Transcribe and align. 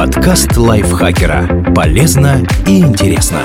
Подкаст 0.00 0.56
лайфхакера. 0.56 1.74
Полезно 1.74 2.42
и 2.66 2.78
интересно. 2.78 3.42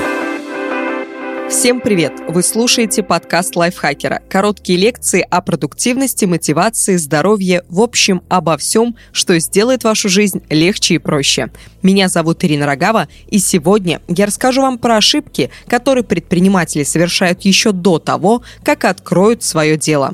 Всем 1.49 1.81
привет! 1.81 2.13
Вы 2.29 2.43
слушаете 2.43 3.03
подкаст 3.03 3.57
лайфхакера. 3.57 4.21
Короткие 4.29 4.79
лекции 4.79 5.19
о 5.29 5.41
продуктивности, 5.41 6.23
мотивации, 6.23 6.95
здоровье, 6.95 7.63
в 7.67 7.81
общем, 7.81 8.21
обо 8.29 8.55
всем, 8.55 8.95
что 9.11 9.37
сделает 9.39 9.83
вашу 9.83 10.07
жизнь 10.07 10.43
легче 10.49 10.93
и 10.93 10.97
проще. 10.97 11.49
Меня 11.83 12.07
зовут 12.07 12.45
Ирина 12.45 12.65
Рогава, 12.65 13.09
и 13.27 13.39
сегодня 13.39 13.99
я 14.07 14.25
расскажу 14.25 14.61
вам 14.61 14.77
про 14.77 14.95
ошибки, 14.95 15.49
которые 15.67 16.05
предприниматели 16.05 16.83
совершают 16.83 17.41
еще 17.41 17.73
до 17.73 17.99
того, 17.99 18.43
как 18.63 18.85
откроют 18.85 19.43
свое 19.43 19.75
дело. 19.75 20.13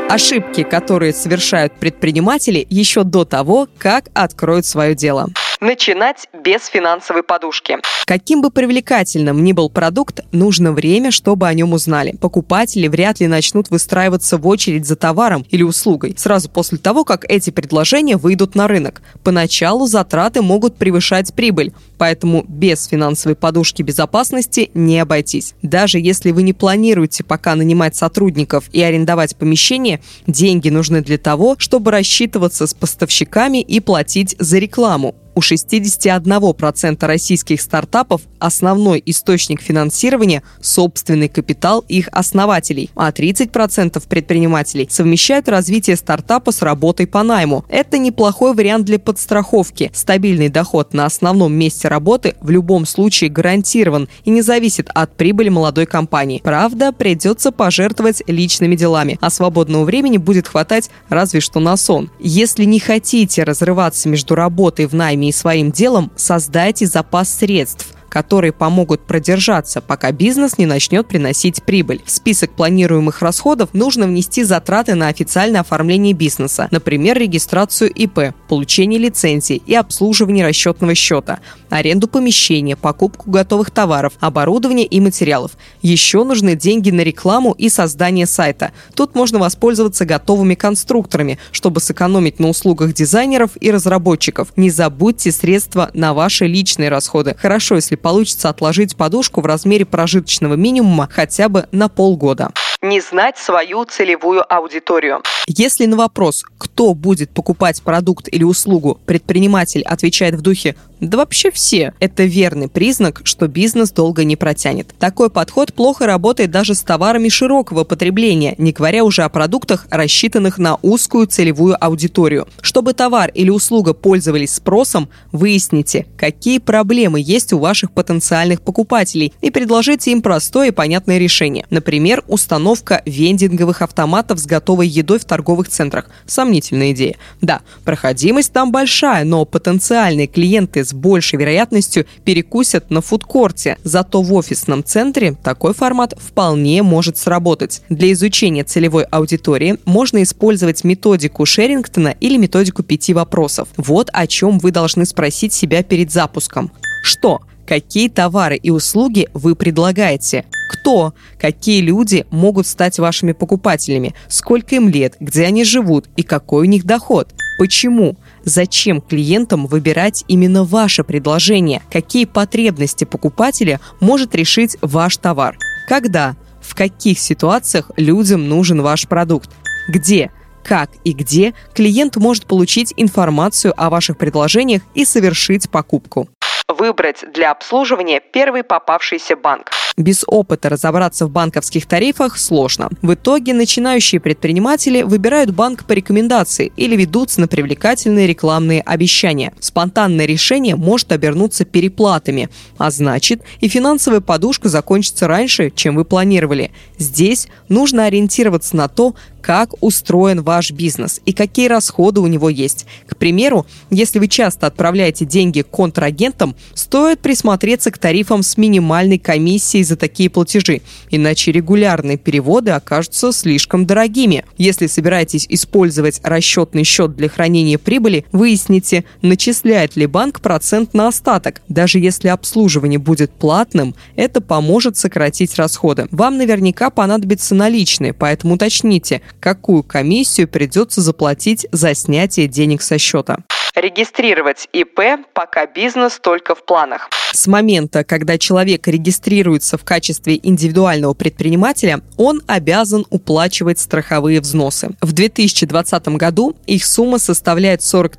Ошибки, 0.09 0.63
которые 0.63 1.13
совершают 1.13 1.73
предприниматели 1.73 2.65
еще 2.69 3.03
до 3.03 3.25
того, 3.25 3.67
как 3.77 4.09
откроют 4.13 4.65
свое 4.65 4.95
дело. 4.95 5.29
Начинать 5.63 6.27
без 6.33 6.65
финансовой 6.65 7.23
подушки. 7.23 7.77
Каким 8.05 8.41
бы 8.41 8.51
привлекательным 8.51 9.45
ни 9.45 9.53
был 9.53 9.69
продукт, 9.69 10.19
нужно 10.33 10.73
время, 10.73 11.09
чтобы 11.09 11.47
о 11.47 11.53
нем 11.53 11.71
узнали. 11.71 12.17
Покупатели 12.19 12.89
вряд 12.89 13.21
ли 13.21 13.27
начнут 13.27 13.69
выстраиваться 13.69 14.37
в 14.37 14.45
очередь 14.45 14.85
за 14.85 14.97
товаром 14.97 15.45
или 15.49 15.63
услугой 15.63 16.15
сразу 16.17 16.49
после 16.49 16.79
того, 16.79 17.05
как 17.05 17.23
эти 17.29 17.49
предложения 17.49 18.17
выйдут 18.17 18.55
на 18.55 18.67
рынок. 18.67 19.01
Поначалу 19.23 19.87
затраты 19.87 20.41
могут 20.41 20.75
превышать 20.75 21.33
прибыль, 21.33 21.71
поэтому 21.97 22.43
без 22.45 22.85
финансовой 22.87 23.37
подушки 23.37 23.83
безопасности 23.83 24.69
не 24.73 24.99
обойтись. 24.99 25.53
Даже 25.61 25.97
если 25.97 26.31
вы 26.31 26.43
не 26.43 26.51
планируете 26.51 27.23
пока 27.23 27.55
нанимать 27.55 27.95
сотрудников 27.95 28.65
и 28.73 28.81
арендовать 28.81 29.37
помещение, 29.37 30.01
деньги 30.27 30.67
нужны 30.67 30.99
для 30.99 31.17
того, 31.17 31.55
чтобы 31.57 31.91
рассчитываться 31.91 32.67
с 32.67 32.73
поставщиками 32.73 33.61
и 33.61 33.79
платить 33.79 34.35
за 34.39 34.57
рекламу. 34.57 35.15
У 35.35 35.39
61% 35.39 37.05
российских 37.05 37.59
стартапов 37.59 38.21
основной 38.39 39.01
источник 39.05 39.61
финансирования– 39.61 40.43
собственный 40.61 41.27
капитал 41.27 41.83
их 41.87 42.07
основателей, 42.11 42.91
а 42.95 43.11
30% 43.11 44.03
предпринимателей 44.07 44.87
совмещают 44.91 45.49
развитие 45.49 45.95
стартапа 45.95 46.51
с 46.51 46.61
работой 46.61 47.07
по 47.07 47.23
найму. 47.23 47.65
Это 47.67 47.97
неплохой 47.97 48.53
вариант 48.53 48.85
для 48.85 48.99
подстраховки. 48.99 49.89
Стабильный 49.93 50.49
доход 50.49 50.93
на 50.93 51.05
основном 51.05 51.53
месте 51.53 51.87
работы 51.87 52.35
в 52.41 52.49
любом 52.51 52.85
случае 52.85 53.29
гарантирован 53.31 54.09
и 54.25 54.29
не 54.29 54.41
зависит 54.41 54.89
от 54.93 55.15
прибыли 55.15 55.49
молодой 55.49 55.87
компании. 55.87 56.41
Правда, 56.43 56.91
придется 56.91 57.51
пожертвовать 57.51 58.21
личными 58.27 58.75
делами, 58.75 59.17
а 59.19 59.29
свободного 59.29 59.83
времени 59.83 60.17
будет 60.17 60.47
хватать 60.47 60.91
разве 61.09 61.39
что 61.39 61.59
на 61.59 61.75
сон. 61.75 62.11
Если 62.19 62.65
не 62.65 62.79
хотите 62.79 63.43
разрываться 63.43 64.09
между 64.09 64.35
работой 64.35 64.85
в 64.85 64.93
найме 64.93 65.22
и 65.29 65.33
своим 65.33 65.71
делом, 65.71 66.11
создайте 66.15 66.85
запас 66.85 67.33
средств– 67.33 67.87
которые 68.13 68.53
помогут 68.53 69.07
продержаться, 69.07 69.81
пока 69.81 70.11
бизнес 70.11 70.59
не 70.59 70.67
начнет 70.67 71.07
приносить 71.07 71.63
прибыль. 71.63 72.03
В 72.05 72.11
список 72.11 72.51
планируемых 72.51 73.23
расходов 73.23 73.69
нужно 73.73 74.05
внести 74.05 74.43
затраты 74.43 74.93
на 74.93 75.07
официальное 75.07 75.61
оформление 75.61 76.13
бизнеса, 76.13 76.67
например, 76.69 77.17
регистрацию 77.17 77.89
ИП, 77.89 78.35
получение 78.47 78.99
лицензии 78.99 79.59
и 79.65 79.73
обслуживание 79.73 80.45
расчетного 80.45 80.93
счета, 80.93 81.39
аренду 81.73 82.07
помещения, 82.07 82.75
покупку 82.75 83.31
готовых 83.31 83.71
товаров, 83.71 84.13
оборудования 84.19 84.85
и 84.85 84.99
материалов. 84.99 85.51
Еще 85.81 86.23
нужны 86.23 86.55
деньги 86.55 86.91
на 86.91 87.01
рекламу 87.01 87.53
и 87.53 87.69
создание 87.69 88.27
сайта. 88.27 88.71
Тут 88.95 89.15
можно 89.15 89.39
воспользоваться 89.39 90.05
готовыми 90.05 90.55
конструкторами, 90.55 91.39
чтобы 91.51 91.79
сэкономить 91.79 92.39
на 92.39 92.49
услугах 92.49 92.93
дизайнеров 92.93 93.51
и 93.59 93.71
разработчиков. 93.71 94.49
Не 94.55 94.69
забудьте 94.69 95.31
средства 95.31 95.89
на 95.93 96.13
ваши 96.13 96.45
личные 96.45 96.89
расходы. 96.89 97.35
Хорошо, 97.39 97.75
если 97.75 97.95
получится 97.95 98.49
отложить 98.49 98.95
подушку 98.95 99.41
в 99.41 99.45
размере 99.45 99.85
прожиточного 99.85 100.53
минимума 100.53 101.09
хотя 101.11 101.49
бы 101.49 101.67
на 101.71 101.89
полгода 101.89 102.51
не 102.83 102.99
знать 102.99 103.37
свою 103.37 103.85
целевую 103.85 104.43
аудиторию. 104.53 105.23
Если 105.47 105.85
на 105.85 105.95
вопрос, 105.95 106.43
кто 106.57 106.93
будет 106.93 107.31
покупать 107.31 107.81
продукт 107.81 108.27
или 108.29 108.43
услугу, 108.43 108.99
предприниматель 109.05 109.81
отвечает 109.83 110.35
в 110.35 110.41
духе 110.41 110.75
да 111.03 111.17
вообще 111.17 111.51
все. 111.51 111.93
Это 111.99 112.23
верный 112.23 112.69
признак, 112.69 113.21
что 113.25 113.47
бизнес 113.47 113.91
долго 113.91 114.23
не 114.23 114.35
протянет. 114.35 114.93
Такой 114.99 115.29
подход 115.29 115.73
плохо 115.73 116.05
работает 116.05 116.49
даже 116.49 116.75
с 116.75 116.81
товарами 116.81 117.27
широкого 117.27 117.83
потребления, 117.83 118.55
не 118.57 118.71
говоря 118.71 119.03
уже 119.03 119.23
о 119.23 119.29
продуктах, 119.29 119.85
рассчитанных 119.89 120.57
на 120.57 120.77
узкую 120.81 121.27
целевую 121.27 121.75
аудиторию. 121.83 122.47
Чтобы 122.61 122.93
товар 122.93 123.31
или 123.33 123.49
услуга 123.49 123.93
пользовались 123.93 124.53
спросом, 124.53 125.09
выясните, 125.33 126.07
какие 126.17 126.59
проблемы 126.59 127.19
есть 127.19 127.51
у 127.51 127.59
ваших 127.59 127.91
потенциальных 127.91 128.61
покупателей 128.61 129.33
и 129.41 129.51
предложите 129.51 130.11
им 130.11 130.21
простое 130.21 130.69
и 130.69 130.71
понятное 130.71 131.17
решение. 131.17 131.65
Например, 131.69 132.23
установка 132.27 133.01
вендинговых 133.05 133.81
автоматов 133.81 134.39
с 134.39 134.45
готовой 134.45 134.87
едой 134.87 135.19
в 135.19 135.25
торговых 135.25 135.67
центрах. 135.67 136.09
Сомнительная 136.25 136.93
идея. 136.93 137.17
Да, 137.41 137.61
проходимость 137.83 138.53
там 138.53 138.71
большая, 138.71 139.25
но 139.25 139.43
потенциальные 139.43 140.27
клиенты 140.27 140.83
с 140.93 140.95
большей 140.95 141.39
вероятностью 141.39 142.05
перекусят 142.23 142.91
на 142.91 143.01
фудкорте. 143.01 143.77
Зато 143.83 144.21
в 144.21 144.31
офисном 144.33 144.83
центре 144.83 145.35
такой 145.43 145.73
формат 145.73 146.13
вполне 146.17 146.83
может 146.83 147.17
сработать. 147.17 147.81
Для 147.89 148.11
изучения 148.11 148.63
целевой 148.63 149.03
аудитории 149.05 149.77
можно 149.85 150.21
использовать 150.21 150.83
методику 150.83 151.45
Шерингтона 151.45 152.15
или 152.19 152.37
методику 152.37 152.83
пяти 152.83 153.13
вопросов. 153.13 153.67
Вот 153.75 154.09
о 154.13 154.27
чем 154.27 154.59
вы 154.59 154.71
должны 154.71 155.05
спросить 155.05 155.53
себя 155.53 155.81
перед 155.83 156.11
запуском. 156.11 156.71
Что? 157.03 157.41
Какие 157.65 158.09
товары 158.09 158.57
и 158.57 158.69
услуги 158.69 159.29
вы 159.33 159.55
предлагаете? 159.55 160.45
Кто? 160.69 161.13
Какие 161.39 161.81
люди 161.81 162.25
могут 162.29 162.67
стать 162.67 162.99
вашими 162.99 163.31
покупателями? 163.31 164.13
Сколько 164.27 164.75
им 164.75 164.89
лет? 164.89 165.15
Где 165.19 165.45
они 165.45 165.63
живут? 165.63 166.09
И 166.17 166.23
какой 166.23 166.67
у 166.67 166.69
них 166.69 166.85
доход? 166.85 167.33
Почему? 167.57 168.17
Зачем 168.43 168.99
клиентам 169.01 169.67
выбирать 169.67 170.25
именно 170.27 170.63
ваше 170.63 171.03
предложение? 171.03 171.81
Какие 171.91 172.25
потребности 172.25 173.05
покупателя 173.05 173.79
может 173.99 174.35
решить 174.35 174.77
ваш 174.81 175.17
товар? 175.17 175.57
Когда? 175.87 176.35
В 176.61 176.75
каких 176.75 177.19
ситуациях 177.19 177.91
людям 177.97 178.47
нужен 178.47 178.81
ваш 178.81 179.07
продукт? 179.07 179.49
Где? 179.87 180.31
как 180.63 180.89
и 181.03 181.11
где 181.11 181.53
клиент 181.73 182.15
может 182.15 182.45
получить 182.45 182.93
информацию 182.95 183.73
о 183.75 183.89
ваших 183.89 184.17
предложениях 184.17 184.81
и 184.93 185.03
совершить 185.03 185.69
покупку. 185.69 186.29
Выбрать 186.69 187.25
для 187.33 187.51
обслуживания 187.51 188.21
первый 188.21 188.63
попавшийся 188.63 189.35
банк. 189.35 189.71
Без 189.95 190.23
опыта 190.25 190.69
разобраться 190.69 191.27
в 191.27 191.29
банковских 191.29 191.85
тарифах 191.85 192.37
сложно. 192.39 192.89
В 193.01 193.13
итоге 193.13 193.53
начинающие 193.53 194.19
предприниматели 194.19 195.03
выбирают 195.03 195.51
банк 195.51 195.85
по 195.85 195.91
рекомендации 195.91 196.71
или 196.75 196.95
ведутся 196.95 197.41
на 197.41 197.47
привлекательные 197.47 198.25
рекламные 198.25 198.81
обещания. 198.81 199.53
Спонтанное 199.59 200.25
решение 200.25 200.75
может 200.75 201.11
обернуться 201.11 201.63
переплатами, 201.63 202.49
а 202.77 202.89
значит 202.89 203.43
и 203.59 203.67
финансовая 203.67 204.21
подушка 204.21 204.67
закончится 204.67 205.27
раньше, 205.27 205.71
чем 205.75 205.95
вы 205.95 206.05
планировали. 206.05 206.71
Здесь 206.97 207.47
нужно 207.69 208.05
ориентироваться 208.05 208.75
на 208.75 208.87
то, 208.87 209.13
как 209.41 209.73
устроен 209.81 210.41
ваш 210.41 210.71
бизнес 210.71 211.21
и 211.25 211.33
какие 211.33 211.67
расходы 211.67 212.21
у 212.21 212.27
него 212.27 212.49
есть. 212.49 212.85
К 213.07 213.17
примеру, 213.17 213.67
если 213.89 214.17
вы 214.17 214.29
часто 214.29 214.67
отправляете 214.67 215.25
деньги 215.25 215.61
контрагентам, 215.61 216.55
стоит 216.73 217.19
присмотреться 217.19 217.91
к 217.91 217.97
тарифам 217.97 218.41
с 218.41 218.57
минимальной 218.57 219.19
комиссией 219.19 219.82
за 219.83 219.95
такие 219.95 220.29
платежи, 220.29 220.81
иначе 221.09 221.51
регулярные 221.51 222.17
переводы 222.17 222.71
окажутся 222.71 223.31
слишком 223.31 223.85
дорогими. 223.85 224.45
Если 224.57 224.87
собираетесь 224.87 225.45
использовать 225.49 226.19
расчетный 226.23 226.83
счет 226.83 227.15
для 227.15 227.29
хранения 227.29 227.77
прибыли, 227.77 228.25
выясните, 228.31 229.05
начисляет 229.21 229.95
ли 229.95 230.05
банк 230.05 230.41
процент 230.41 230.93
на 230.93 231.07
остаток. 231.07 231.61
Даже 231.67 231.99
если 231.99 232.27
обслуживание 232.27 232.99
будет 232.99 233.31
платным, 233.31 233.95
это 234.15 234.41
поможет 234.41 234.97
сократить 234.97 235.55
расходы. 235.55 236.07
Вам 236.11 236.37
наверняка 236.37 236.89
понадобятся 236.89 237.55
наличные, 237.55 238.13
поэтому 238.13 238.55
уточните, 238.55 239.21
какую 239.39 239.83
комиссию 239.83 240.47
придется 240.47 241.01
заплатить 241.01 241.67
за 241.71 241.93
снятие 241.93 242.47
денег 242.47 242.81
со 242.81 242.97
счета. 242.97 243.39
Регистрировать 243.75 244.69
ИП, 244.71 245.25
пока 245.33 245.65
бизнес 245.65 246.19
только 246.21 246.53
в 246.53 246.63
планах. 246.63 247.09
С 247.31 247.47
момента, 247.47 248.03
когда 248.03 248.37
человек 248.37 248.87
регистрируется 248.87 249.79
в 249.79 249.83
качестве 249.83 250.39
индивидуального 250.43 251.15
предпринимателя, 251.15 252.01
он 252.15 252.43
обязан 252.45 253.07
уплачивать 253.09 253.79
страховые 253.79 254.41
взносы. 254.41 254.91
В 255.01 255.13
2020 255.13 256.07
году 256.09 256.55
их 256.67 256.85
сумма 256.85 257.17
составляет 257.17 257.81
40 257.81 258.13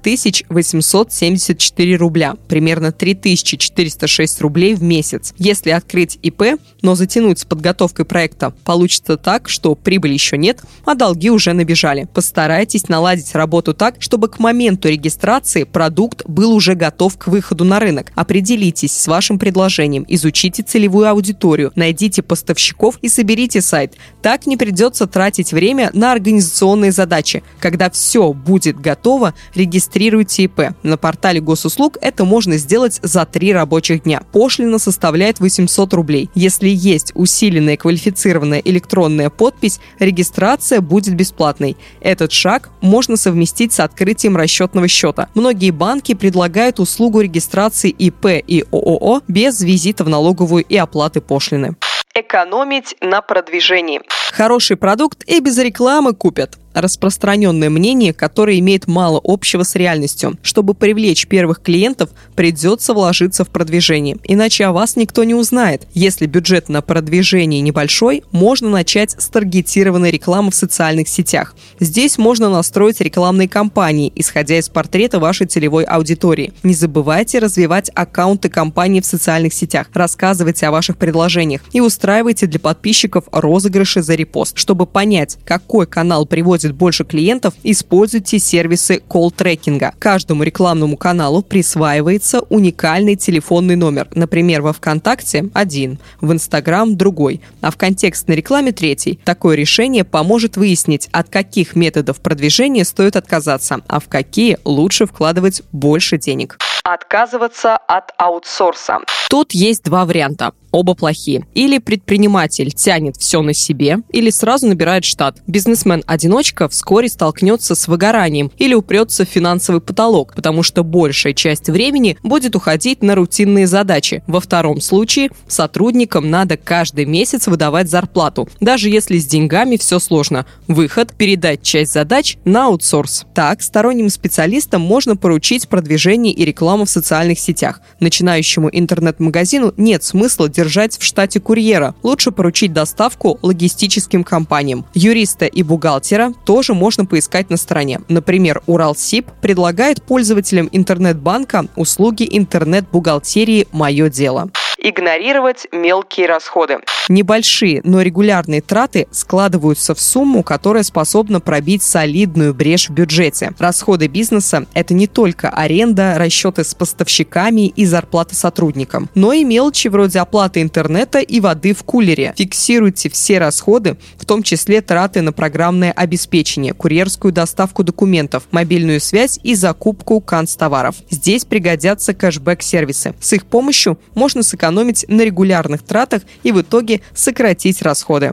874 0.48 1.96
рубля, 1.96 2.34
примерно 2.48 2.90
3406 2.90 4.40
рублей 4.40 4.74
в 4.74 4.82
месяц. 4.82 5.34
Если 5.38 5.70
открыть 5.70 6.18
ИП, 6.22 6.58
но 6.82 6.96
затянуть 6.96 7.38
с 7.38 7.44
подготовкой 7.44 8.06
проекта, 8.06 8.52
получится 8.64 9.16
так, 9.16 9.48
что 9.48 9.76
прибыли 9.76 10.14
еще 10.14 10.36
нет, 10.36 10.62
а 10.84 10.96
долги 10.96 11.30
уже 11.30 11.52
набежали. 11.52 12.08
Постарайтесь 12.12 12.88
наладить 12.88 13.36
работу 13.36 13.72
так, 13.72 13.94
чтобы 14.00 14.26
к 14.26 14.40
моменту 14.40 14.88
регистрации 14.88 15.43
продукт 15.70 16.22
был 16.26 16.52
уже 16.52 16.74
готов 16.74 17.16
к 17.18 17.26
выходу 17.26 17.64
на 17.64 17.78
рынок. 17.78 18.12
Определитесь 18.14 18.92
с 18.92 19.06
вашим 19.06 19.38
предложением, 19.38 20.04
изучите 20.08 20.62
целевую 20.62 21.08
аудиторию, 21.08 21.72
найдите 21.76 22.22
поставщиков 22.22 22.98
и 23.02 23.08
соберите 23.08 23.60
сайт. 23.60 23.94
Так 24.22 24.46
не 24.46 24.56
придется 24.56 25.06
тратить 25.06 25.52
время 25.52 25.90
на 25.92 26.12
организационные 26.12 26.92
задачи. 26.92 27.42
Когда 27.60 27.90
все 27.90 28.32
будет 28.32 28.80
готово, 28.80 29.34
регистрируйте 29.54 30.44
ИП. 30.44 30.74
На 30.82 30.96
портале 30.96 31.40
госуслуг 31.40 31.98
это 32.00 32.24
можно 32.24 32.56
сделать 32.56 32.98
за 33.02 33.24
три 33.26 33.52
рабочих 33.52 34.04
дня. 34.04 34.22
Пошлина 34.32 34.78
составляет 34.78 35.40
800 35.40 35.92
рублей. 35.94 36.30
Если 36.34 36.68
есть 36.68 37.12
усиленная 37.14 37.76
квалифицированная 37.76 38.60
электронная 38.64 39.30
подпись, 39.30 39.80
регистрация 39.98 40.80
будет 40.80 41.14
бесплатной. 41.14 41.76
Этот 42.00 42.32
шаг 42.32 42.70
можно 42.80 43.16
совместить 43.16 43.72
с 43.72 43.80
открытием 43.80 44.36
расчетного 44.36 44.88
счета. 44.88 45.28
Многие 45.34 45.70
банки 45.70 46.14
предлагают 46.14 46.78
услугу 46.78 47.20
регистрации 47.20 47.90
ИП 47.90 48.26
и 48.46 48.64
ООО 48.70 49.22
без 49.26 49.60
визита 49.62 50.04
в 50.04 50.08
налоговую 50.08 50.64
и 50.64 50.76
оплаты 50.76 51.20
пошлины. 51.20 51.76
Экономить 52.14 52.94
на 53.00 53.20
продвижении. 53.20 54.00
Хороший 54.32 54.76
продукт 54.76 55.24
и 55.26 55.40
без 55.40 55.58
рекламы 55.58 56.14
купят 56.14 56.58
распространенное 56.74 57.70
мнение, 57.70 58.12
которое 58.12 58.58
имеет 58.58 58.86
мало 58.86 59.20
общего 59.22 59.62
с 59.62 59.74
реальностью. 59.74 60.36
Чтобы 60.42 60.74
привлечь 60.74 61.26
первых 61.26 61.62
клиентов, 61.62 62.10
придется 62.34 62.92
вложиться 62.94 63.44
в 63.44 63.48
продвижение, 63.48 64.16
иначе 64.24 64.66
о 64.66 64.72
вас 64.72 64.96
никто 64.96 65.24
не 65.24 65.34
узнает. 65.34 65.86
Если 65.94 66.26
бюджет 66.26 66.68
на 66.68 66.82
продвижение 66.82 67.60
небольшой, 67.60 68.22
можно 68.32 68.68
начать 68.68 69.14
с 69.18 69.28
таргетированной 69.28 70.10
рекламы 70.10 70.50
в 70.50 70.54
социальных 70.54 71.08
сетях. 71.08 71.54
Здесь 71.80 72.18
можно 72.18 72.50
настроить 72.50 73.00
рекламные 73.00 73.48
кампании, 73.48 74.12
исходя 74.14 74.58
из 74.58 74.68
портрета 74.68 75.18
вашей 75.18 75.46
целевой 75.46 75.84
аудитории. 75.84 76.52
Не 76.62 76.74
забывайте 76.74 77.38
развивать 77.38 77.90
аккаунты 77.94 78.48
компании 78.48 79.00
в 79.00 79.06
социальных 79.06 79.52
сетях, 79.54 79.88
рассказывайте 79.94 80.66
о 80.66 80.70
ваших 80.70 80.96
предложениях 80.96 81.62
и 81.72 81.80
устраивайте 81.80 82.46
для 82.46 82.60
подписчиков 82.60 83.24
розыгрыши 83.30 84.02
за 84.02 84.14
репост. 84.14 84.56
Чтобы 84.58 84.86
понять, 84.86 85.38
какой 85.44 85.86
канал 85.86 86.26
приводит 86.26 86.63
привозит 86.64 86.74
больше 86.74 87.04
клиентов, 87.04 87.54
используйте 87.62 88.38
сервисы 88.38 89.02
колл-трекинга. 89.08 89.92
Каждому 89.98 90.42
рекламному 90.42 90.96
каналу 90.96 91.42
присваивается 91.42 92.40
уникальный 92.48 93.16
телефонный 93.16 93.76
номер. 93.76 94.08
Например, 94.14 94.62
во 94.62 94.72
ВКонтакте– 94.72 95.50
один, 95.54 95.98
в 96.20 96.32
Инстаграм– 96.32 96.96
другой, 96.96 97.40
а 97.60 97.70
в 97.70 97.76
контекстной 97.76 98.36
рекламе– 98.36 98.72
третий. 98.72 99.18
Такое 99.24 99.56
решение 99.56 100.04
поможет 100.04 100.56
выяснить, 100.56 101.08
от 101.12 101.28
каких 101.28 101.76
методов 101.76 102.20
продвижения 102.20 102.84
стоит 102.84 103.16
отказаться, 103.16 103.80
а 103.86 104.00
в 104.00 104.08
какие 104.08 104.58
лучше 104.64 105.06
вкладывать 105.06 105.62
больше 105.72 106.18
денег. 106.18 106.58
Отказываться 106.84 107.76
от 107.76 108.12
аутсорса. 108.18 108.98
Тут 109.30 109.52
есть 109.52 109.82
два 109.84 110.04
варианта 110.04 110.52
оба 110.74 110.94
плохие. 110.94 111.46
Или 111.54 111.78
предприниматель 111.78 112.72
тянет 112.72 113.16
все 113.16 113.42
на 113.42 113.54
себе, 113.54 113.98
или 114.10 114.30
сразу 114.30 114.66
набирает 114.66 115.04
штат. 115.04 115.38
Бизнесмен-одиночка 115.46 116.68
вскоре 116.68 117.08
столкнется 117.08 117.76
с 117.76 117.86
выгоранием 117.86 118.50
или 118.58 118.74
упрется 118.74 119.24
в 119.24 119.28
финансовый 119.28 119.80
потолок, 119.80 120.34
потому 120.34 120.64
что 120.64 120.82
большая 120.82 121.32
часть 121.32 121.68
времени 121.68 122.18
будет 122.24 122.56
уходить 122.56 123.02
на 123.02 123.14
рутинные 123.14 123.68
задачи. 123.68 124.24
Во 124.26 124.40
втором 124.40 124.80
случае 124.80 125.30
сотрудникам 125.46 126.28
надо 126.28 126.56
каждый 126.56 127.04
месяц 127.04 127.46
выдавать 127.46 127.88
зарплату, 127.88 128.48
даже 128.60 128.88
если 128.90 129.18
с 129.18 129.26
деньгами 129.26 129.76
все 129.76 130.00
сложно. 130.00 130.44
Выход– 130.66 131.14
передать 131.16 131.62
часть 131.62 131.92
задач 131.92 132.36
на 132.44 132.66
аутсорс. 132.66 133.26
Так, 133.32 133.62
сторонним 133.62 134.10
специалистам 134.10 134.82
можно 134.82 135.16
поручить 135.16 135.68
продвижение 135.68 136.34
и 136.34 136.44
рекламу 136.44 136.84
в 136.84 136.90
социальных 136.90 137.38
сетях. 137.38 137.80
Начинающему 138.00 138.68
интернет-магазину 138.72 139.72
нет 139.76 140.02
смысла 140.02 140.48
держать 140.48 140.63
держать 140.64 140.98
в 140.98 141.04
штате 141.04 141.40
курьера. 141.40 141.94
Лучше 142.02 142.30
поручить 142.30 142.72
доставку 142.72 143.38
логистическим 143.42 144.24
компаниям. 144.24 144.86
Юриста 144.94 145.44
и 145.44 145.62
бухгалтера 145.62 146.32
тоже 146.46 146.72
можно 146.72 147.04
поискать 147.04 147.50
на 147.50 147.58
стороне. 147.58 148.00
Например, 148.08 148.62
Уралсиб 148.66 149.26
предлагает 149.42 150.02
пользователям 150.02 150.70
интернет-банка 150.72 151.66
услуги 151.76 152.26
интернет-бухгалтерии 152.30 153.68
«Мое 153.72 154.08
дело». 154.08 154.50
Игнорировать 154.84 155.66
мелкие 155.72 156.26
расходы. 156.26 156.78
Небольшие, 157.08 157.80
но 157.84 158.02
регулярные 158.02 158.60
траты 158.60 159.08
складываются 159.10 159.94
в 159.94 160.00
сумму, 160.00 160.42
которая 160.42 160.82
способна 160.82 161.40
пробить 161.40 161.82
солидную 161.82 162.52
брешь 162.52 162.90
в 162.90 162.92
бюджете. 162.92 163.52
Расходы 163.58 164.08
бизнеса– 164.08 164.66
это 164.74 164.92
не 164.92 165.06
только 165.06 165.48
аренда, 165.48 166.16
расчеты 166.18 166.64
с 166.64 166.74
поставщиками 166.74 167.68
и 167.68 167.86
зарплата 167.86 168.34
сотрудникам, 168.34 169.08
но 169.14 169.32
и 169.32 169.42
мелочи 169.42 169.88
вроде 169.88 170.18
оплаты 170.20 170.60
интернета 170.60 171.20
и 171.20 171.40
воды 171.40 171.74
в 171.74 171.82
кулере. 171.82 172.34
Фиксируйте 172.36 173.08
все 173.08 173.38
расходы, 173.38 173.96
в 174.18 174.26
том 174.26 174.42
числе 174.42 174.82
траты 174.82 175.22
на 175.22 175.32
программное 175.32 175.92
обеспечение, 175.92 176.74
курьерскую 176.74 177.32
доставку 177.32 177.84
документов, 177.84 178.42
мобильную 178.50 179.00
связь 179.00 179.40
и 179.42 179.54
закупку 179.54 180.20
канцтоваров. 180.20 180.96
Здесь 181.08 181.46
пригодятся 181.46 182.12
кэшбэк-сервисы. 182.12 183.14
С 183.18 183.32
их 183.32 183.46
помощью 183.46 183.98
можно 184.14 184.42
сэкономить 184.42 184.73
на 184.74 185.22
регулярных 185.22 185.82
тратах 185.82 186.22
и 186.42 186.52
в 186.52 186.60
итоге 186.60 187.00
сократить 187.14 187.82
расходы. 187.82 188.32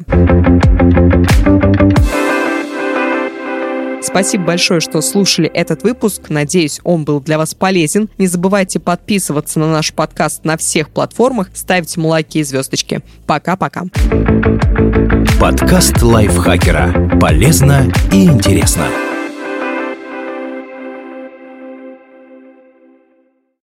Спасибо 4.01 4.45
большое, 4.45 4.81
что 4.81 4.99
слушали 5.01 5.47
этот 5.47 5.83
выпуск. 5.83 6.23
Надеюсь, 6.29 6.81
он 6.83 7.05
был 7.05 7.21
для 7.21 7.37
вас 7.37 7.53
полезен. 7.53 8.09
Не 8.17 8.27
забывайте 8.27 8.79
подписываться 8.79 9.59
на 9.59 9.71
наш 9.71 9.93
подкаст 9.93 10.43
на 10.43 10.57
всех 10.57 10.89
платформах, 10.89 11.49
ставить 11.53 11.95
лайки 11.97 12.39
и 12.39 12.43
звездочки. 12.43 13.01
Пока-пока. 13.25 13.83
Подкаст 15.39 16.01
лайфхакера. 16.01 17.19
Полезно 17.19 17.91
и 18.11 18.25
интересно. 18.25 18.87